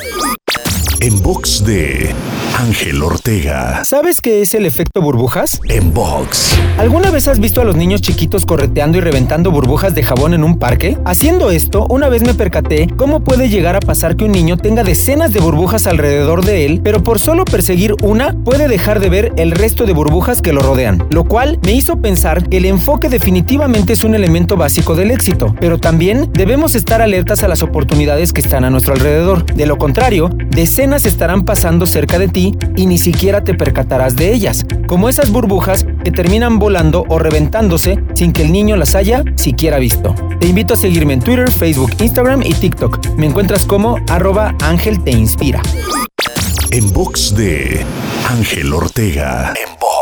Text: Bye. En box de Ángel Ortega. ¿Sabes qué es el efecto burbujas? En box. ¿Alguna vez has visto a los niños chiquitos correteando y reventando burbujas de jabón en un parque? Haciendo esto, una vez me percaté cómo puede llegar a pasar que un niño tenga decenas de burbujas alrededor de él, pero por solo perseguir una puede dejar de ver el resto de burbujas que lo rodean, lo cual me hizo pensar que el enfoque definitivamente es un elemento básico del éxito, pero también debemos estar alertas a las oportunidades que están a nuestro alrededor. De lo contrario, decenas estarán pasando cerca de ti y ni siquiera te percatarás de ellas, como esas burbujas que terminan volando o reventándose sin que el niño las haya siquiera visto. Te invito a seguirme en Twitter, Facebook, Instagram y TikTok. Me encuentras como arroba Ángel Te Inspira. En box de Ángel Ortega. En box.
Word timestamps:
Bye. 0.00 0.29
En 1.02 1.22
box 1.22 1.64
de 1.64 2.14
Ángel 2.58 3.02
Ortega. 3.02 3.82
¿Sabes 3.84 4.20
qué 4.20 4.42
es 4.42 4.52
el 4.54 4.66
efecto 4.66 5.00
burbujas? 5.00 5.58
En 5.70 5.94
box. 5.94 6.58
¿Alguna 6.76 7.10
vez 7.10 7.26
has 7.26 7.40
visto 7.40 7.62
a 7.62 7.64
los 7.64 7.74
niños 7.74 8.02
chiquitos 8.02 8.44
correteando 8.44 8.98
y 8.98 9.00
reventando 9.00 9.50
burbujas 9.50 9.94
de 9.94 10.02
jabón 10.02 10.34
en 10.34 10.44
un 10.44 10.58
parque? 10.58 10.98
Haciendo 11.06 11.50
esto, 11.50 11.86
una 11.88 12.10
vez 12.10 12.22
me 12.22 12.34
percaté 12.34 12.86
cómo 12.96 13.20
puede 13.20 13.48
llegar 13.48 13.76
a 13.76 13.80
pasar 13.80 14.14
que 14.16 14.24
un 14.24 14.32
niño 14.32 14.58
tenga 14.58 14.84
decenas 14.84 15.32
de 15.32 15.40
burbujas 15.40 15.86
alrededor 15.86 16.44
de 16.44 16.66
él, 16.66 16.82
pero 16.84 17.02
por 17.02 17.18
solo 17.18 17.46
perseguir 17.46 17.94
una 18.02 18.34
puede 18.34 18.68
dejar 18.68 19.00
de 19.00 19.08
ver 19.08 19.32
el 19.36 19.52
resto 19.52 19.86
de 19.86 19.94
burbujas 19.94 20.42
que 20.42 20.52
lo 20.52 20.60
rodean, 20.60 21.06
lo 21.10 21.24
cual 21.24 21.58
me 21.62 21.72
hizo 21.72 21.96
pensar 22.02 22.46
que 22.46 22.58
el 22.58 22.66
enfoque 22.66 23.08
definitivamente 23.08 23.94
es 23.94 24.04
un 24.04 24.14
elemento 24.14 24.58
básico 24.58 24.94
del 24.94 25.12
éxito, 25.12 25.54
pero 25.60 25.78
también 25.78 26.30
debemos 26.34 26.74
estar 26.74 27.00
alertas 27.00 27.42
a 27.42 27.48
las 27.48 27.62
oportunidades 27.62 28.34
que 28.34 28.42
están 28.42 28.64
a 28.64 28.70
nuestro 28.70 28.92
alrededor. 28.92 29.46
De 29.46 29.64
lo 29.64 29.78
contrario, 29.78 30.28
decenas 30.50 31.06
estarán 31.06 31.44
pasando 31.44 31.86
cerca 31.86 32.18
de 32.18 32.28
ti 32.28 32.56
y 32.76 32.86
ni 32.86 32.98
siquiera 32.98 33.42
te 33.42 33.54
percatarás 33.54 34.16
de 34.16 34.32
ellas, 34.32 34.66
como 34.86 35.08
esas 35.08 35.30
burbujas 35.30 35.86
que 36.04 36.10
terminan 36.10 36.58
volando 36.58 37.04
o 37.08 37.18
reventándose 37.18 38.02
sin 38.14 38.32
que 38.32 38.42
el 38.42 38.52
niño 38.52 38.76
las 38.76 38.94
haya 38.94 39.24
siquiera 39.36 39.78
visto. 39.78 40.14
Te 40.40 40.48
invito 40.48 40.74
a 40.74 40.76
seguirme 40.76 41.14
en 41.14 41.20
Twitter, 41.20 41.50
Facebook, 41.50 41.92
Instagram 42.00 42.42
y 42.42 42.54
TikTok. 42.54 43.16
Me 43.16 43.26
encuentras 43.26 43.64
como 43.66 43.98
arroba 44.08 44.54
Ángel 44.62 45.02
Te 45.02 45.10
Inspira. 45.10 45.62
En 46.70 46.92
box 46.92 47.34
de 47.34 47.84
Ángel 48.28 48.72
Ortega. 48.72 49.52
En 49.56 49.72
box. 49.80 49.99